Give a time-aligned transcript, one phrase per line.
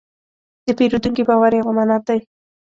[0.65, 2.19] د پیرودونکي باور یو امانت دی.